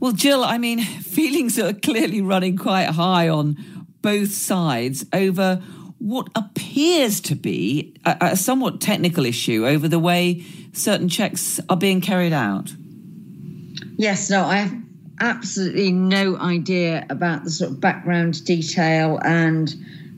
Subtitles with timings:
[0.00, 3.56] Well, Jill, I mean, feelings are clearly running quite high on
[4.00, 5.62] both sides over
[5.98, 11.76] what appears to be a, a, somewhat technical issue over the way certain checks are
[11.76, 12.72] being carried out.
[13.96, 14.80] Yes, no, I have
[15.20, 19.74] absolutely no idea about the sort of background detail and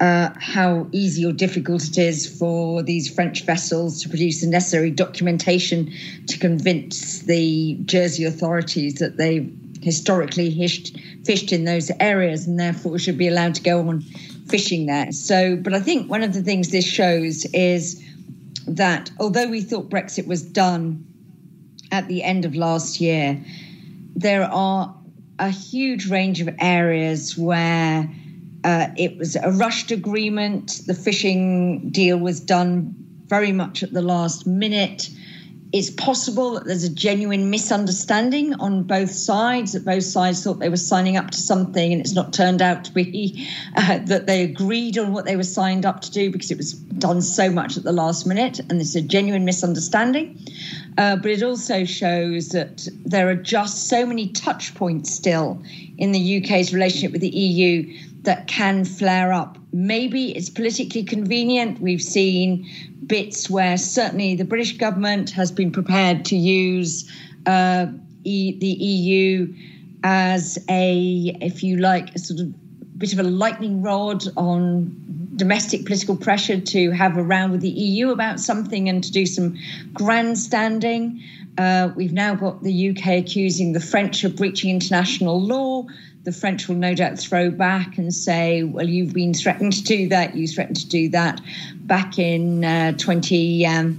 [0.00, 4.90] uh, how easy or difficult it is for these French vessels to produce the necessary
[4.90, 5.90] documentation
[6.26, 9.48] to convince the Jersey authorities that they
[9.82, 14.00] historically fished, fished in those areas and therefore should be allowed to go on
[14.48, 15.12] fishing there.
[15.12, 18.02] So, but I think one of the things this shows is
[18.66, 21.04] that although we thought Brexit was done
[21.90, 23.42] at the end of last year,
[24.14, 24.94] there are
[25.38, 28.08] a huge range of areas where
[28.64, 30.82] uh, it was a rushed agreement.
[30.86, 32.94] The fishing deal was done
[33.26, 35.10] very much at the last minute.
[35.72, 40.68] It's possible that there's a genuine misunderstanding on both sides, that both sides thought they
[40.68, 44.42] were signing up to something and it's not turned out to be uh, that they
[44.42, 47.76] agreed on what they were signed up to do because it was done so much
[47.76, 48.58] at the last minute.
[48.58, 50.38] And there's a genuine misunderstanding.
[50.98, 55.62] Uh, but it also shows that there are just so many touch points still
[55.96, 59.58] in the UK's relationship with the EU that can flare up.
[59.72, 61.80] Maybe it's politically convenient.
[61.80, 62.68] We've seen
[63.06, 67.10] bits where certainly the British government has been prepared to use
[67.46, 67.86] uh,
[68.24, 69.54] e- the EU
[70.04, 75.84] as a, if you like, a sort of bit of a lightning rod on domestic
[75.84, 79.58] political pressure to have a round with the EU about something and to do some
[79.92, 81.20] grandstanding.
[81.58, 85.84] Uh, we've now got the UK accusing the French of breaching international law
[86.24, 90.08] the French will no doubt throw back and say, well, you've been threatened to do
[90.08, 91.40] that, you threatened to do that
[91.80, 93.94] back in uh, 20, um,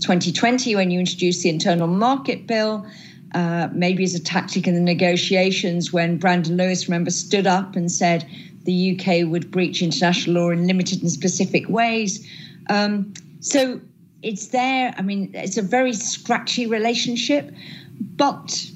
[0.00, 2.86] 2020 when you introduced the internal market bill.
[3.34, 7.92] Uh, maybe as a tactic in the negotiations when Brandon Lewis, remember, stood up and
[7.92, 8.24] said
[8.68, 12.28] the UK would breach international law in limited and specific ways.
[12.68, 13.80] Um, so
[14.22, 14.94] it's there.
[14.98, 17.50] I mean, it's a very scratchy relationship,
[17.98, 18.70] but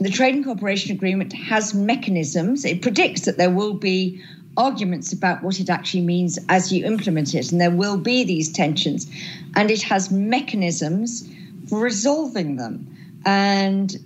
[0.00, 2.66] the Trade and Cooperation Agreement has mechanisms.
[2.66, 4.22] It predicts that there will be
[4.58, 8.52] arguments about what it actually means as you implement it, and there will be these
[8.52, 9.10] tensions.
[9.54, 11.26] And it has mechanisms
[11.70, 12.86] for resolving them.
[13.24, 13.96] And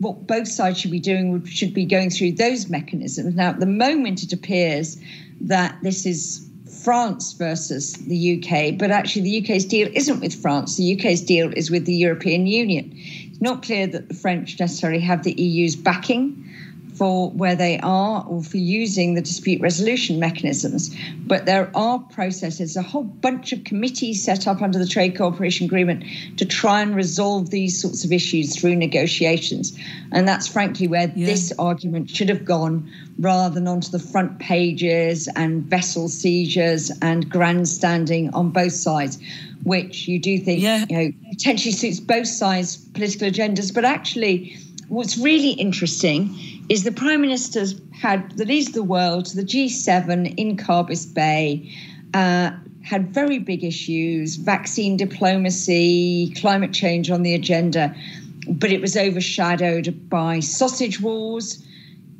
[0.00, 3.34] what both sides should be doing should be going through those mechanisms.
[3.34, 4.98] Now, at the moment, it appears
[5.42, 6.46] that this is
[6.82, 10.76] France versus the UK, but actually, the UK's deal isn't with France.
[10.76, 12.90] The UK's deal is with the European Union
[13.30, 16.48] It's not clear that the French necessarily have the EU's backing
[17.00, 20.94] for where they are or for using the dispute resolution mechanisms.
[21.26, 25.64] But there are processes, a whole bunch of committees set up under the Trade Cooperation
[25.64, 26.04] Agreement
[26.36, 29.74] to try and resolve these sorts of issues through negotiations.
[30.12, 31.24] And that's frankly where yeah.
[31.24, 37.30] this argument should have gone rather than onto the front pages and vessel seizures and
[37.30, 39.18] grandstanding on both sides
[39.62, 40.86] which you do think yeah.
[40.88, 43.74] you know potentially suits both sides' political agendas.
[43.74, 44.56] But actually,
[44.90, 46.36] what's really interesting
[46.68, 51.72] is the prime minister's had the leaders of the world, the G7 in Carbis Bay.
[52.12, 52.50] Uh,
[52.82, 57.94] had very big issues, vaccine diplomacy, climate change on the agenda,
[58.48, 61.64] but it was overshadowed by sausage wars.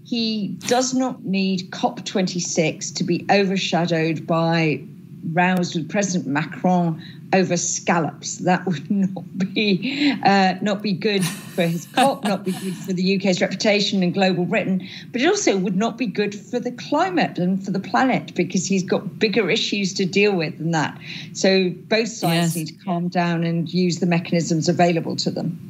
[0.04, 4.84] He does not need COP26 to be overshadowed by
[5.32, 8.38] rows with President Macron over scallops.
[8.38, 12.92] That would not be uh, not be good for his COP, not be good for
[12.92, 16.72] the UK's reputation in global Britain, but it also would not be good for the
[16.72, 20.98] climate and for the planet because he's got bigger issues to deal with than that.
[21.32, 22.56] So both sides yes.
[22.56, 25.58] need to calm down and use the mechanisms available to them.